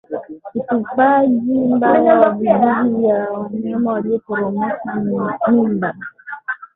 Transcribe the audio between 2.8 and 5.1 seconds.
vya wanyama walioporomosha